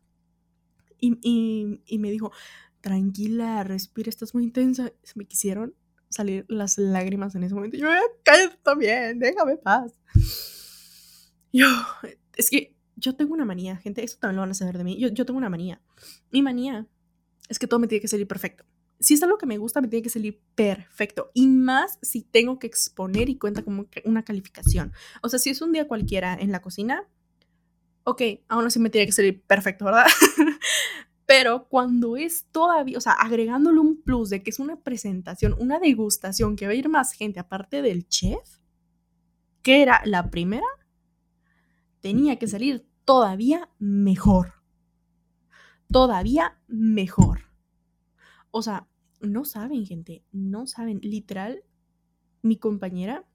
[0.99, 2.31] y, y, y me dijo,
[2.79, 4.93] tranquila, respira, estás muy intensa.
[5.01, 5.73] Se me quisieron
[6.09, 7.75] salir las lágrimas en ese momento.
[7.75, 7.89] Yo,
[8.23, 9.93] cállate también, déjame paz.
[11.51, 11.65] Yo,
[12.35, 14.99] es que yo tengo una manía, gente, esto también lo van a saber de mí.
[14.99, 15.81] Yo, yo tengo una manía.
[16.31, 16.87] Mi manía
[17.49, 18.63] es que todo me tiene que salir perfecto.
[18.99, 21.31] Si es algo que me gusta, me tiene que salir perfecto.
[21.33, 24.93] Y más si tengo que exponer y cuenta como una calificación.
[25.23, 27.07] O sea, si es un día cualquiera en la cocina,
[28.03, 30.05] ok, aún así me tiene que salir perfecto, ¿verdad?
[31.25, 35.79] Pero cuando es todavía, o sea, agregándole un plus de que es una presentación, una
[35.79, 38.59] degustación que va a ir más gente aparte del chef,
[39.61, 40.67] que era la primera,
[42.01, 44.53] tenía que salir todavía mejor.
[45.89, 47.41] Todavía mejor.
[48.51, 48.87] O sea,
[49.21, 50.99] no saben, gente, no saben.
[51.01, 51.63] Literal,
[52.41, 53.25] mi compañera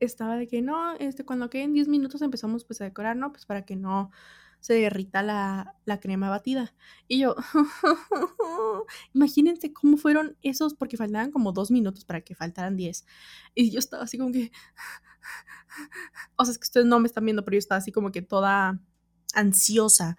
[0.00, 3.32] estaba de que no, este, cuando queden 10 minutos empezamos pues a decorar, ¿no?
[3.32, 4.10] Pues para que no
[4.60, 6.74] se derrita la, crema batida.
[7.08, 7.36] Y yo,
[9.14, 13.06] imagínense cómo fueron esos, porque faltaban como dos minutos para que faltaran diez.
[13.54, 14.50] Y yo estaba así como que,
[16.36, 18.22] o sea, es que ustedes no me están viendo, pero yo estaba así como que
[18.22, 18.80] toda
[19.34, 20.16] ansiosa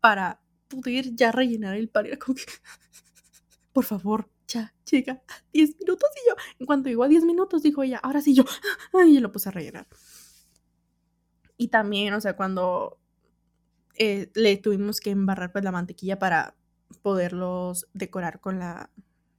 [0.00, 2.06] para poder ya rellenar el pan.
[2.06, 2.44] Era como que,
[3.72, 6.10] por favor, ya, chica, 10 minutos.
[6.16, 8.44] Y yo, en cuanto llegó a 10 minutos, dijo ella, ahora sí yo,
[9.06, 9.86] y lo puse a rellenar.
[11.56, 12.98] Y también, o sea, cuando
[13.98, 16.54] eh, le tuvimos que embarrar pues la mantequilla para
[17.02, 18.90] poderlos decorar con la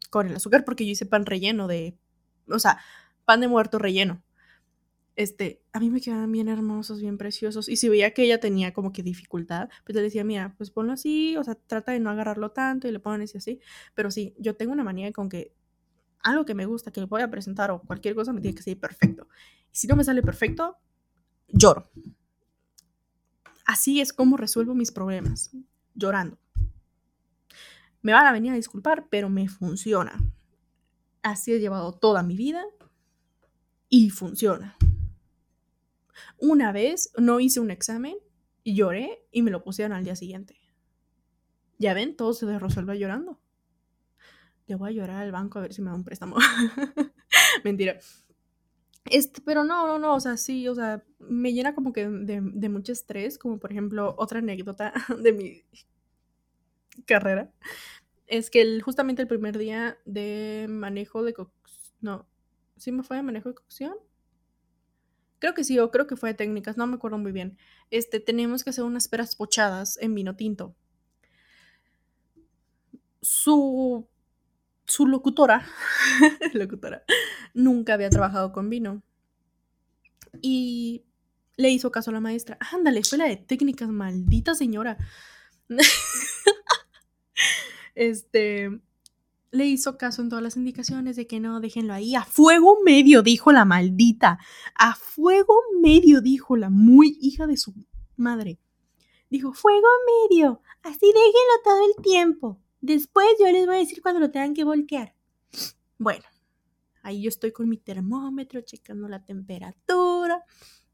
[0.09, 1.97] con el azúcar porque yo hice pan relleno de
[2.47, 2.79] o sea
[3.25, 4.21] pan de muerto relleno
[5.19, 8.73] este a mí me quedaban bien hermosos bien preciosos y si veía que ella tenía
[8.73, 12.09] como que dificultad pues le decía mira pues ponlo así o sea trata de no
[12.09, 13.59] agarrarlo tanto y le pones así
[13.95, 15.53] pero sí yo tengo una manía con que
[16.23, 18.63] algo que me gusta que le voy a presentar o cualquier cosa me tiene que
[18.63, 19.27] salir perfecto
[19.71, 20.77] y si no me sale perfecto
[21.47, 21.89] lloro
[23.69, 25.51] Así es como resuelvo mis problemas,
[25.93, 26.39] llorando.
[28.01, 30.17] Me van a venir a disculpar, pero me funciona.
[31.21, 32.65] Así he llevado toda mi vida
[33.87, 34.75] y funciona.
[36.37, 38.15] Una vez no hice un examen
[38.63, 40.55] Y lloré y me lo pusieron al día siguiente.
[41.77, 43.39] Ya ven, todo se resuelve llorando.
[44.67, 46.35] Le voy a llorar al banco a ver si me da un préstamo.
[47.63, 47.99] Mentira.
[49.05, 52.41] Este, pero no, no, no, o sea, sí, o sea, me llena como que de,
[52.41, 55.63] de mucho estrés, como por ejemplo otra anécdota de mi
[57.05, 57.51] carrera,
[58.27, 61.59] es que el, justamente el primer día de manejo de cocción,
[62.01, 62.27] no,
[62.77, 63.95] ¿sí me fue de manejo de cocción?
[65.39, 67.57] Creo que sí, o creo que fue de técnicas, no me acuerdo muy bien.
[67.91, 70.75] Este, teníamos que hacer unas peras pochadas en vino tinto.
[73.21, 74.07] Su,
[74.85, 75.65] su locutora,
[76.53, 77.03] locutora,
[77.53, 79.01] nunca había trabajado con vino.
[80.41, 81.05] Y
[81.57, 82.57] le hizo caso a la maestra.
[82.71, 84.97] Ándale, fue la de técnicas, maldita señora.
[87.95, 88.79] este,
[89.51, 92.15] le hizo caso en todas las indicaciones de que no, déjenlo ahí.
[92.15, 94.39] A fuego medio, dijo la maldita.
[94.75, 97.73] A fuego medio, dijo la muy hija de su
[98.15, 98.59] madre.
[99.29, 99.87] Dijo, fuego
[100.29, 102.61] medio, así déjenlo todo el tiempo.
[102.81, 105.15] Después yo les voy a decir cuando lo tengan que voltear.
[105.97, 106.23] Bueno,
[107.03, 110.43] ahí yo estoy con mi termómetro checando la temperatura.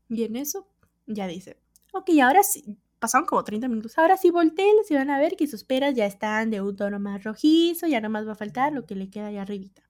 [0.09, 0.67] Y en eso
[1.07, 1.59] ya dice,
[1.93, 3.95] ok, ahora sí, pasaron como 30 minutos.
[3.99, 6.99] Ahora sí volteen, y van a ver que sus peras ya están de un tono
[6.99, 9.83] más rojizo, ya más va a faltar lo que le queda ahí arribita.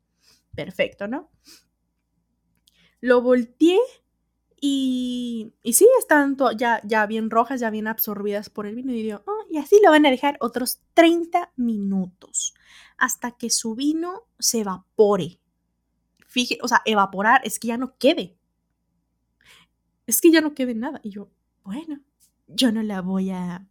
[0.53, 1.29] Perfecto, ¿no?
[2.99, 3.79] Lo volteé
[4.59, 8.91] y, y sí, están ya, ya bien rojas, ya bien absorbidas por el vino.
[8.91, 12.53] Y digo, oh, y así lo van a dejar otros 30 minutos
[12.97, 15.39] hasta que su vino se evapore.
[16.27, 18.37] Fíjate, o sea, evaporar es que ya no quede.
[20.05, 20.99] Es que ya no quede nada.
[21.01, 21.29] Y yo,
[21.63, 22.01] bueno,
[22.47, 23.67] yo no la voy a,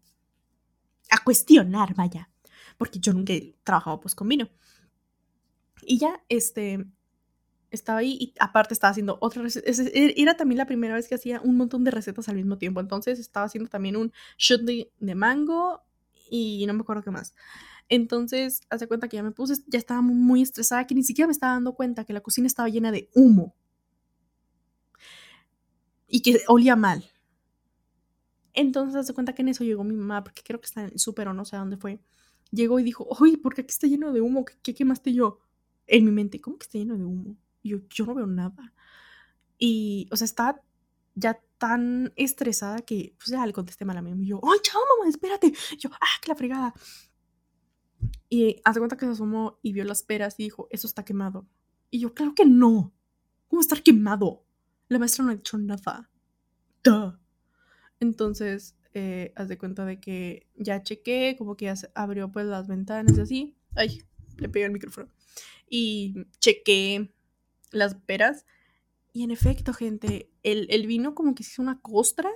[1.10, 2.30] a cuestionar, vaya,
[2.76, 4.48] porque yo nunca he trabajado pues con vino.
[5.82, 6.86] Y ya, este,
[7.70, 9.70] estaba ahí y aparte estaba haciendo otra receta.
[9.70, 12.80] E, era también la primera vez que hacía un montón de recetas al mismo tiempo.
[12.80, 15.82] Entonces estaba haciendo también un chutney de mango
[16.30, 17.34] y no me acuerdo qué más.
[17.88, 21.32] Entonces, hace cuenta que ya me puse, ya estaba muy estresada, que ni siquiera me
[21.32, 23.54] estaba dando cuenta que la cocina estaba llena de humo.
[26.08, 27.04] Y que olía mal.
[28.54, 31.28] Entonces se cuenta que en eso llegó mi mamá, porque creo que está en súper
[31.28, 32.00] o no sé dónde fue.
[32.52, 34.44] Llegó y dijo, oye, ¿por qué aquí está lleno de humo?
[34.44, 35.40] ¿Qué, quemaste yo?
[35.86, 37.36] En mi mente, ¿cómo que está lleno de humo?
[37.62, 38.72] Y yo, yo no veo nada.
[39.58, 40.62] Y, o sea, estaba
[41.16, 44.12] ya tan estresada que, pues ya le contesté mal a mí.
[44.24, 45.52] Y yo, ay, chao, mamá, espérate.
[45.72, 46.74] Y yo, ah, que la fregada.
[48.28, 51.46] Y hace cuenta que se asomó y vio las peras y dijo, eso está quemado.
[51.90, 52.92] Y yo, claro que no.
[53.48, 54.44] ¿Cómo estar quemado?
[54.88, 56.10] La maestra no ha dicho nada.
[56.82, 57.23] Duh.
[58.04, 62.68] Entonces, eh, haz de cuenta de que ya chequé, como que ya abrió pues las
[62.68, 63.56] ventanas y así.
[63.74, 64.02] Ay,
[64.36, 65.08] le pegué el micrófono.
[65.68, 67.12] Y chequé
[67.72, 68.44] las peras.
[69.12, 72.30] Y en efecto, gente, el, vino como que se hizo una costra.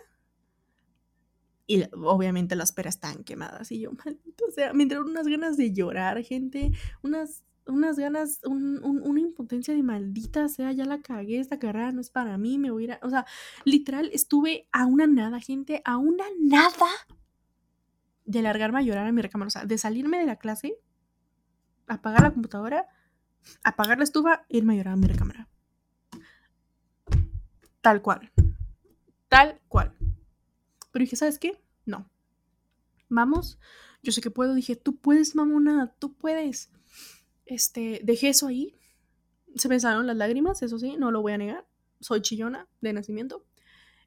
[1.66, 3.70] Y obviamente las peras están quemadas.
[3.70, 6.72] Y yo, maldito, sea, me entraron unas ganas de llorar, gente.
[7.02, 12.10] Unas unas ganas, una impotencia de maldita sea, ya la cagué, esta carrera no es
[12.10, 13.00] para mí, me voy a ir a...
[13.02, 13.26] O sea,
[13.64, 16.88] literal, estuve a una nada, gente, a una nada
[18.24, 19.48] de largarme a llorar a mi recámara.
[19.48, 20.78] O sea, de salirme de la clase,
[21.86, 22.86] apagar la computadora,
[23.64, 25.48] apagar la estufa, irme a llorar a mi recámara.
[27.80, 28.30] Tal cual.
[29.28, 29.94] Tal cual.
[30.92, 31.62] Pero dije, ¿sabes qué?
[31.86, 32.10] No.
[33.08, 33.58] Vamos,
[34.02, 34.54] yo sé que puedo.
[34.54, 36.70] Dije, tú puedes, mamona, tú puedes.
[37.48, 38.78] Este, dejé eso ahí.
[39.56, 41.66] Se me salieron las lágrimas, eso sí, no lo voy a negar.
[41.98, 43.44] Soy chillona de nacimiento.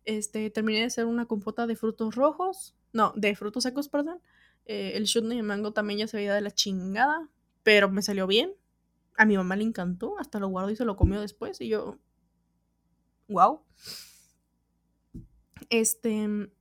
[0.05, 2.75] Este, terminé de hacer una compota de frutos rojos.
[2.93, 4.21] No, de frutos secos, perdón.
[4.65, 7.29] Eh, el chutney de mango también ya se veía de la chingada.
[7.63, 8.53] Pero me salió bien.
[9.17, 10.17] A mi mamá le encantó.
[10.19, 11.59] Hasta lo guardó y se lo comió después.
[11.61, 11.97] Y yo.
[13.27, 13.61] Wow.
[15.69, 16.51] Este.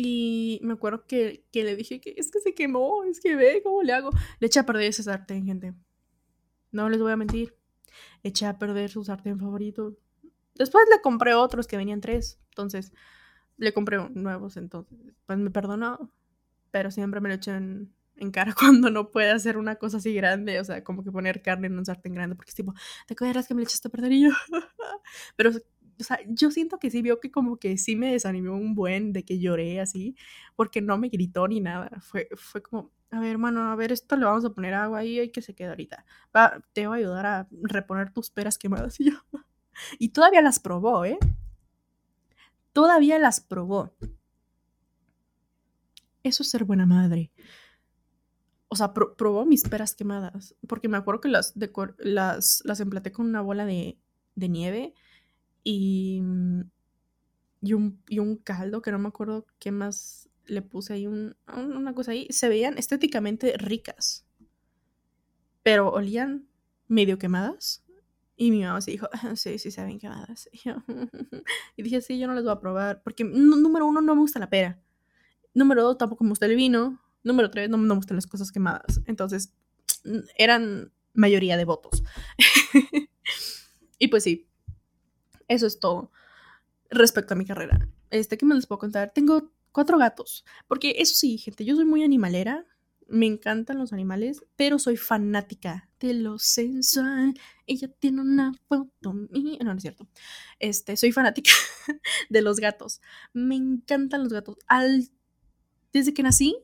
[0.00, 3.82] Y me acuerdo que, le dije que es que se quemó, es que ve cómo
[3.82, 4.10] le hago.
[4.38, 5.74] Le eché a perder ese sartén, gente.
[6.70, 7.56] No les voy a mentir.
[8.22, 9.98] Eché a perder su sartén favorito.
[10.54, 12.38] Después le compré otros que venían tres.
[12.50, 12.92] Entonces,
[13.56, 14.56] le compré nuevos.
[14.56, 16.12] Entonces, pues me perdonó.
[16.70, 17.92] Pero siempre me lo eché en,
[18.30, 20.60] cara cuando no puede hacer una cosa así grande.
[20.60, 22.36] O sea, como que poner carne en un sartén grande.
[22.36, 22.72] Porque es tipo,
[23.08, 24.12] ¿te acuerdas que me lo echaste a perder?
[24.12, 24.30] Y yo,
[25.34, 25.50] pero
[26.00, 29.12] o sea, yo siento que sí vio que como que sí me desanimó un buen
[29.12, 30.16] de que lloré así,
[30.56, 31.90] porque no me gritó ni nada.
[32.00, 35.20] Fue, fue como, a ver, hermano, a ver, esto le vamos a poner agua ahí
[35.20, 36.04] y que se quede ahorita.
[36.34, 38.98] Va, te voy a ayudar a reponer tus peras quemadas.
[39.00, 39.18] Y yo,
[39.98, 41.18] y todavía las probó, ¿eh?
[42.72, 43.94] Todavía las probó.
[46.24, 47.30] Eso es ser buena madre.
[48.68, 50.56] O sea, probó mis peras quemadas.
[50.66, 51.54] Porque me acuerdo que las,
[51.98, 53.98] las, las emplaté con una bola de,
[54.34, 54.94] de nieve
[55.64, 56.22] y,
[57.60, 61.36] y un, y un caldo, que no me acuerdo qué más le puse ahí, un,
[61.54, 64.26] una cosa ahí, se veían estéticamente ricas,
[65.62, 66.48] pero olían
[66.86, 67.84] medio quemadas.
[68.40, 70.48] Y mi mamá se dijo, ah, sí, sí, saben quemadas.
[71.76, 74.20] Y, y dije, sí, yo no las voy a probar, porque número uno, no me
[74.20, 74.80] gusta la pera.
[75.54, 77.02] Número dos, tampoco me gusta el vino.
[77.24, 79.00] Número tres, no me gustan las cosas quemadas.
[79.06, 79.52] Entonces,
[80.36, 82.04] eran mayoría de votos.
[83.98, 84.47] y pues sí,
[85.48, 86.10] eso es todo
[86.90, 87.88] respecto a mi carrera.
[88.10, 89.12] Este, ¿qué me les puedo contar?
[89.12, 90.44] Tengo cuatro gatos.
[90.66, 92.66] Porque eso sí, gente, yo soy muy animalera.
[93.06, 97.34] Me encantan los animales, pero soy fanática de lo sensual.
[97.66, 99.58] Ella tiene una foto mía.
[99.60, 100.06] No, no es cierto.
[100.58, 101.50] Este, soy fanática
[102.28, 103.00] de los gatos.
[103.32, 104.56] Me encantan los gatos.
[104.66, 105.08] Al...
[105.90, 106.58] Desde que nací,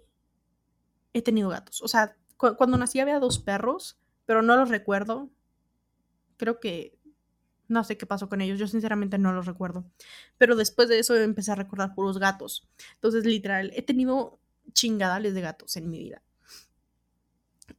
[1.15, 1.81] he tenido gatos.
[1.83, 5.31] O sea, cuando nací había dos perros, pero no los recuerdo.
[6.37, 6.99] Creo que
[7.69, 9.85] no sé qué pasó con ellos, yo sinceramente no los recuerdo.
[10.39, 12.69] Pero después de eso empecé a recordar puros gatos.
[12.95, 14.39] Entonces, literal, he tenido
[14.73, 16.23] chingadales de gatos en mi vida.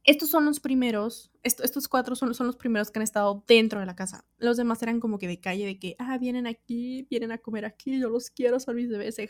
[0.02, 3.86] Estos son los primeros, estos cuatro son, son, los primeros que han estado dentro de
[3.86, 4.24] la casa.
[4.38, 7.64] Los demás eran como que de calle, de que, ah, vienen aquí, vienen a comer
[7.64, 9.28] aquí, yo los quiero, son mis bebés, se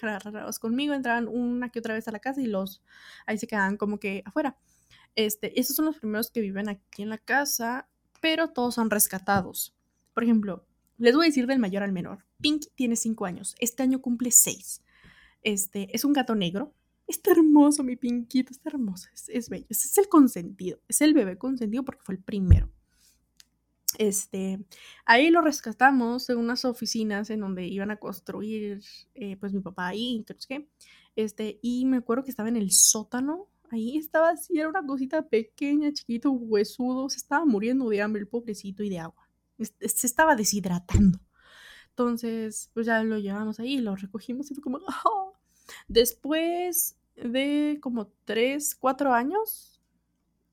[0.60, 2.82] conmigo, entraban una que otra vez a la casa y los,
[3.26, 4.56] ahí se quedaban como que afuera.
[5.14, 7.88] Este, estos son los primeros que viven aquí en la casa,
[8.20, 9.75] pero todos son rescatados.
[10.16, 12.24] Por ejemplo, les voy a decir del mayor al menor.
[12.40, 13.54] Pink tiene 5 años.
[13.58, 14.82] Este año cumple 6.
[15.42, 16.72] Este, es un gato negro.
[17.06, 19.10] Está hermoso, mi Pinkito, está hermoso.
[19.28, 19.66] Es, bello.
[19.68, 20.78] Es el consentido.
[20.88, 22.70] Es el bebé consentido porque fue el primero.
[23.98, 24.64] Este,
[25.04, 28.80] ahí lo rescatamos de unas oficinas en donde iban a construir,
[29.12, 30.66] eh, pues mi papá ahí, entonces qué.
[31.14, 33.48] Este, y me acuerdo que estaba en el sótano.
[33.70, 37.10] Ahí estaba así, era una cosita pequeña, chiquito, huesudo.
[37.10, 39.25] Se estaba muriendo de hambre el pobrecito y de agua
[39.58, 41.20] se estaba deshidratando.
[41.90, 45.32] Entonces, pues ya lo llevamos ahí, lo recogimos y fue como, oh".
[45.88, 49.80] después de como 3, 4 años,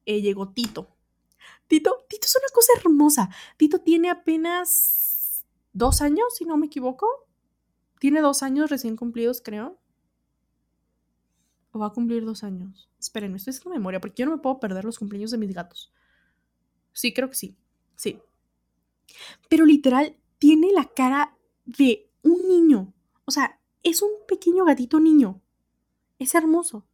[0.06, 0.96] eh, llegó Tito.
[1.68, 3.30] Tito, Tito es una cosa hermosa.
[3.58, 7.08] Tito tiene apenas dos años, si no me equivoco.
[8.00, 9.80] Tiene dos años recién cumplidos, creo.
[11.72, 12.89] O va a cumplir dos años.
[13.00, 15.92] Esperen, estoy haciendo memoria porque yo no me puedo perder los cumpleaños de mis gatos.
[16.94, 17.58] Sí, creo que sí.
[17.96, 18.22] Sí,
[19.49, 22.93] pero literal, tiene la cara de un niño.
[23.26, 25.41] O sea, es un pequeño gatito niño.
[26.19, 26.88] Es hermoso.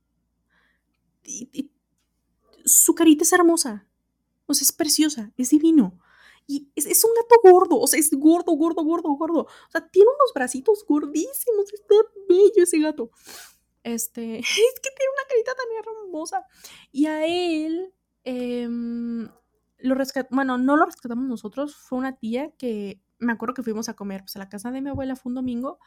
[2.65, 3.87] su carita es hermosa.
[4.45, 5.99] O sea, es preciosa, es divino.
[6.47, 9.41] Y es, un gato gordo, o sea, es gordo, gordo, gordo, gordo.
[9.41, 11.71] O sea, tiene unos bracitos gordísimos.
[11.71, 11.93] Está
[12.27, 13.11] bello ese gato.
[13.83, 15.67] Este, es que tiene una carita tan
[16.07, 16.45] hermosa.
[16.91, 19.29] Y a él, em,
[19.79, 19.95] lo
[20.31, 24.21] bueno, no lo rescatamos nosotros, fue una tía que me acuerdo que fuimos a comer
[24.21, 25.79] pues, a la casa de mi abuela, fue un domingo,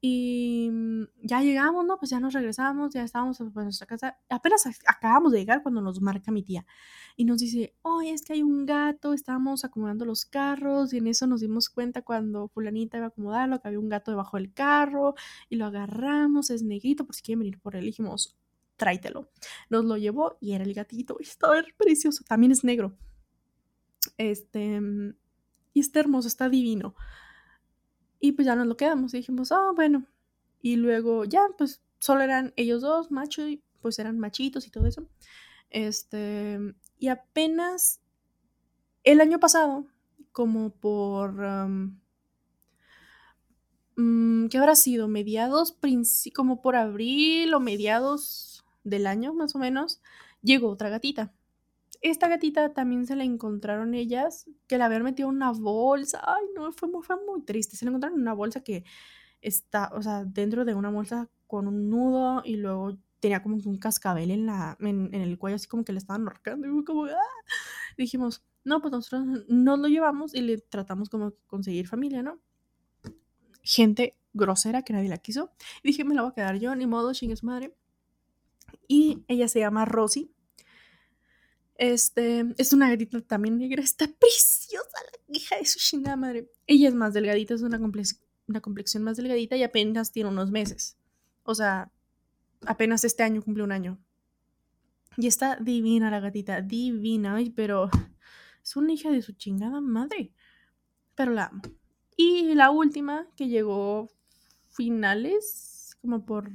[0.00, 1.98] y mm, ya llegamos, ¿no?
[1.98, 4.18] Pues ya nos regresamos, ya estábamos en nuestra casa.
[4.28, 6.66] Apenas acabamos de llegar cuando nos marca mi tía
[7.16, 11.06] y nos dice, oye, es que hay un gato, estábamos acomodando los carros y en
[11.06, 14.52] eso nos dimos cuenta cuando fulanita iba a acomodarlo que había un gato debajo del
[14.52, 15.14] carro
[15.48, 17.84] y lo agarramos, es negrito, por si quieren venir por él.
[17.84, 18.36] dijimos,
[18.76, 19.30] tráitelo.
[19.70, 22.96] Nos lo llevó y era el gatito y estaba precioso, también es negro.
[24.18, 24.80] Este,
[25.72, 26.94] y está hermoso, está divino.
[28.18, 30.06] Y pues ya nos lo quedamos y dijimos, ah, bueno.
[30.62, 34.86] Y luego ya, pues solo eran ellos dos, macho, y pues eran machitos y todo
[34.86, 35.06] eso.
[35.70, 36.58] Este,
[36.98, 38.00] y apenas
[39.04, 39.86] el año pasado,
[40.32, 41.34] como por...
[43.96, 45.08] Mm, ¿Qué habrá sido?
[45.08, 45.76] Mediados,
[46.34, 50.00] como por abril o mediados del año más o menos,
[50.42, 51.32] llegó otra gatita
[52.10, 56.20] esta gatita también se la encontraron ellas, que la habían metido en una bolsa.
[56.24, 57.76] Ay, no, fue muy, fue muy triste.
[57.76, 58.84] Se la encontraron en una bolsa que
[59.40, 63.78] está, o sea, dentro de una bolsa con un nudo y luego tenía como un
[63.78, 66.66] cascabel en, la, en, el cuello, así como que le estaban marcando.
[66.66, 66.70] Y
[67.10, 67.16] ¡ah!
[67.96, 72.38] dijimos, no, pues nosotros nos lo llevamos y le tratamos como conseguir familia, ¿no?
[73.62, 75.50] Gente grosera que nadie la quiso.
[75.82, 77.74] Y dije, me la voy a quedar yo, ni modo, chingue su madre.
[78.86, 80.35] Y ella se llama Rosy
[81.78, 84.98] este, es una gatita también negra, está preciosa
[85.28, 86.50] la hija de su chingada madre.
[86.66, 90.96] Ella es más delgadita, es una, una complexión más delgadita y apenas tiene unos meses.
[91.42, 91.92] O sea,
[92.66, 93.98] apenas este año cumple un año.
[95.16, 97.90] Y está divina la gatita, divina, pero
[98.62, 100.32] es una hija de su chingada madre.
[101.14, 101.62] Pero la amo.
[102.16, 104.08] Y la última que llegó
[104.68, 106.50] finales, como por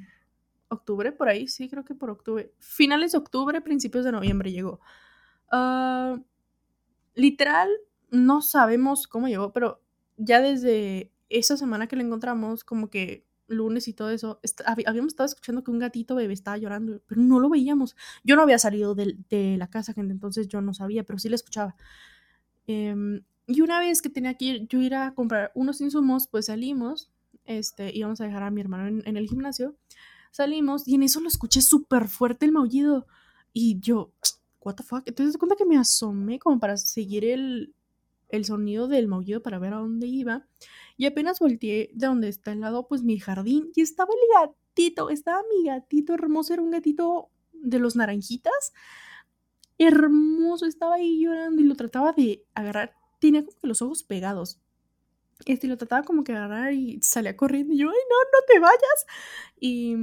[0.70, 2.54] octubre, por ahí, sí, creo que por octubre.
[2.60, 4.80] Finales de octubre, principios de noviembre llegó.
[5.52, 6.24] Uh,
[7.16, 7.70] literal,
[8.10, 9.82] no sabemos cómo llegó, pero
[10.18, 15.28] ya desde esa semana que lo encontramos, como que lunes y todo eso, habíamos estado
[15.28, 17.96] escuchando que un gatito bebé estaba llorando, pero no lo veíamos.
[18.24, 21.36] Yo no había salido de, la casa, gente, entonces yo no sabía, pero sí lo
[21.36, 21.76] escuchaba.
[22.68, 26.46] Em, y una vez que tenía que ir, yo ir a comprar unos insumos, pues
[26.46, 27.12] salimos,
[27.46, 29.76] este, íbamos a dejar a mi hermano en, en el gimnasio,
[30.32, 33.08] salimos y en eso lo escuché súper fuerte el maullido.
[33.54, 34.14] Y yo,
[34.64, 37.74] what the fuck, entonces cuenta que me asomé como para seguir el,
[38.30, 40.48] el sonido del maullido para ver a dónde iba.
[40.98, 45.10] Y apenas volteé de donde está el lado, pues mi jardín, y estaba el gatito,
[45.10, 48.74] estaba mi gatito hermoso, era un gatito de los naranjitas.
[49.78, 52.94] Hermoso, estaba ahí llorando y lo trataba de agarrar.
[53.20, 54.60] Tenía como que los ojos pegados.
[55.46, 57.74] Este, lo trataba como que agarrar y salía corriendo.
[57.74, 59.06] Y yo, ay, no, no te vayas.
[59.60, 59.96] Y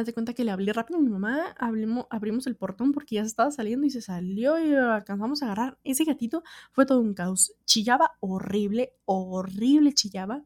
[0.00, 3.22] mm, Hace cuenta que le hablé rápido a mi mamá, abrimos el portón porque ya
[3.22, 5.78] se estaba saliendo y se salió y alcanzamos a agarrar.
[5.84, 6.42] Ese gatito
[6.72, 7.54] fue todo un caos.
[7.66, 10.44] Chillaba horrible, horrible chillaba.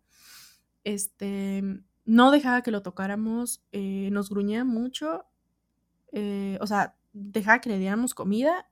[0.84, 1.62] Este,
[2.04, 5.24] no dejaba que lo tocáramos, eh, nos gruñía mucho.
[6.12, 8.68] Eh, o sea, dejaba que le diéramos comida,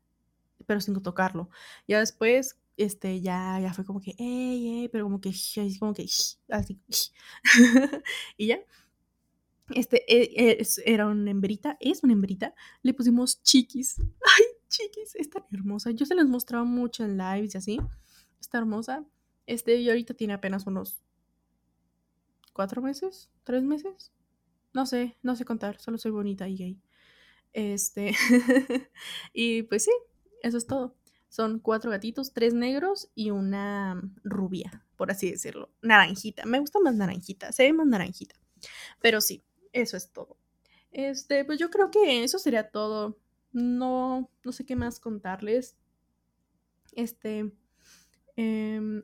[0.66, 1.50] pero sin tocarlo.
[1.88, 5.32] Ya después, este, ya, ya fue como que, ey, ey, pero como que,
[5.80, 6.06] como que,
[6.50, 6.80] así,
[8.36, 8.58] y ya.
[9.70, 12.54] Este e, era una hembrita, es una hembrita.
[12.82, 13.98] Le pusimos chiquis.
[13.98, 15.90] Ay, chiquis, es tan hermosa.
[15.90, 17.80] Yo se las mostraba mucho en lives y así.
[18.40, 19.04] Está hermosa.
[19.46, 21.02] Este, y ahorita tiene apenas unos
[22.52, 24.12] cuatro meses, tres meses.
[24.72, 26.82] No sé, no sé contar, solo soy bonita y gay.
[27.52, 28.14] Este,
[29.32, 29.92] y pues sí,
[30.42, 30.96] eso es todo.
[31.28, 35.70] Son cuatro gatitos, tres negros y una rubia, por así decirlo.
[35.80, 38.34] Naranjita, me gusta más naranjita, se ve más naranjita.
[39.00, 39.42] Pero sí,
[39.72, 40.36] eso es todo.
[40.90, 43.18] Este, pues yo creo que eso sería todo.
[43.52, 45.76] No, no sé qué más contarles.
[46.92, 47.52] Este,
[48.36, 49.02] em,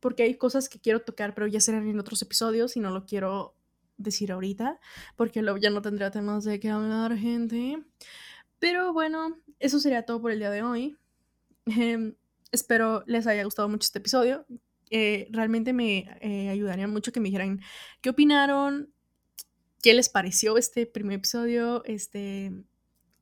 [0.00, 3.06] porque hay cosas que quiero tocar, pero ya serán en otros episodios y no lo
[3.06, 3.54] quiero
[3.96, 4.78] decir ahorita,
[5.16, 7.82] porque luego ya no tendría temas de qué hablar, gente.
[8.58, 10.96] Pero bueno, eso sería todo por el día de hoy.
[11.66, 12.14] Em,
[12.52, 14.46] espero les haya gustado mucho este episodio.
[14.90, 17.60] Eh, realmente me eh, ayudaría mucho que me dijeran
[18.00, 18.92] qué opinaron,
[19.82, 22.52] qué les pareció este primer episodio, este,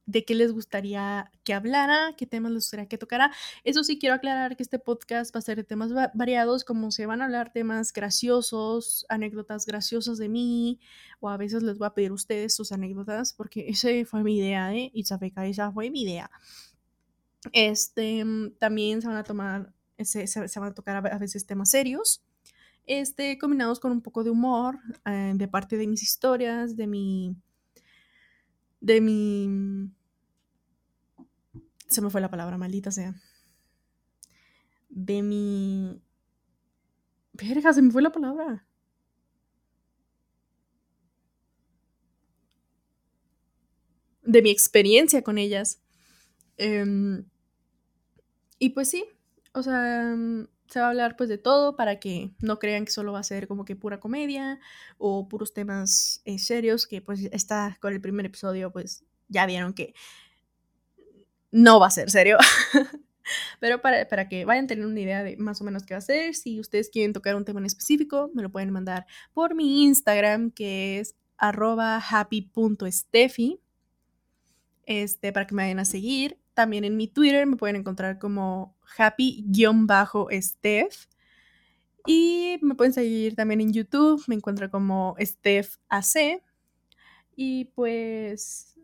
[0.06, 3.32] de qué les gustaría que hablara, qué temas les gustaría que tocara.
[3.64, 7.06] Eso sí, quiero aclarar que este podcast va a ser de temas variados, como se
[7.06, 10.80] van a hablar temas graciosos, anécdotas graciosas de mí,
[11.20, 14.38] o a veces les voy a pedir a ustedes sus anécdotas, porque esa fue mi
[14.38, 14.90] idea, ¿eh?
[14.94, 16.30] Itzafeka, esa fue mi idea.
[17.52, 18.24] Este,
[18.58, 22.25] también se van a tomar, se, se van a tocar a veces temas serios
[22.86, 27.36] este, combinados con un poco de humor eh, de parte de mis historias, de mi...
[28.80, 29.90] de mi...
[31.88, 33.14] Se me fue la palabra, maldita sea.
[34.88, 36.00] De mi...
[37.32, 38.66] Verga, se me fue la palabra.
[44.22, 45.80] De mi experiencia con ellas.
[46.56, 47.24] Em,
[48.58, 49.04] y pues sí,
[49.52, 50.16] o sea,
[50.68, 53.24] se va a hablar pues de todo para que no crean que solo va a
[53.24, 54.58] ser como que pura comedia
[54.98, 59.72] o puros temas eh, serios que pues está con el primer episodio pues ya vieron
[59.72, 59.94] que
[61.50, 62.38] no va a ser serio.
[63.60, 65.98] Pero para, para, que vayan a tener una idea de más o menos qué va
[65.98, 69.56] a ser, si ustedes quieren tocar un tema en específico, me lo pueden mandar por
[69.56, 73.60] mi Instagram que es arroba happy.steffi
[74.86, 76.38] este, para que me vayan a seguir.
[76.56, 81.06] También en mi Twitter me pueden encontrar como happy-steph.
[82.06, 86.42] Y me pueden seguir también en YouTube, me encuentro como Steph AC.
[87.36, 88.74] Y pues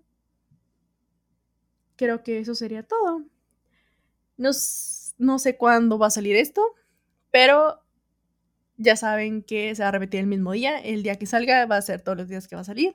[1.97, 3.25] creo que eso sería todo.
[4.37, 4.51] No,
[5.16, 6.62] no sé cuándo va a salir esto,
[7.31, 7.81] pero
[8.77, 10.79] ya saben que se va a repetir el mismo día.
[10.79, 12.95] El día que salga va a ser todos los días que va a salir.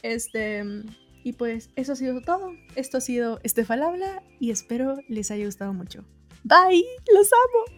[0.00, 0.64] Este.
[1.24, 2.52] Y pues eso ha sido todo.
[2.76, 6.04] Esto ha sido Estefal Habla y espero les haya gustado mucho.
[6.44, 7.77] Bye, los amo.